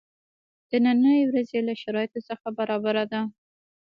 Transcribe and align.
د 0.69 0.71
نني 0.85 1.17
ورځی 1.29 1.59
له 1.67 1.73
شرایطو 1.81 2.19
سره 2.27 2.47
برابره 2.59 3.03
ده. 3.11 3.21